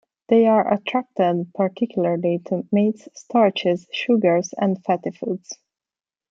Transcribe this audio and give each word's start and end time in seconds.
They 0.29 0.47
are 0.47 0.73
attracted 0.73 1.53
particularly 1.53 2.39
to 2.47 2.67
meats, 2.71 3.07
starches, 3.13 3.85
sugars, 3.91 4.51
and 4.57 4.83
fatty 4.83 5.11
foods. 5.11 5.59